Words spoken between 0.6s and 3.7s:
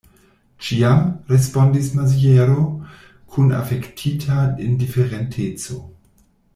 Ĉiam, respondis Maziero kun